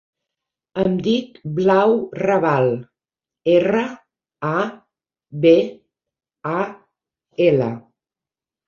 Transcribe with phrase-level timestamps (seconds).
[0.83, 2.71] Em dic Blau Rabal:
[3.59, 3.85] erra,
[4.53, 4.57] a,
[5.45, 5.55] be,
[6.57, 6.59] a,
[7.53, 7.75] ela.